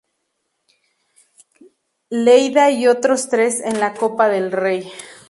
E. 1.59 1.67
Lleida 2.09 2.71
y 2.71 2.87
otros 2.87 3.29
tres 3.29 3.59
en 3.63 3.79
la 3.79 3.93
Copa 3.93 4.29
del 4.29 4.51
Rey. 4.51 4.91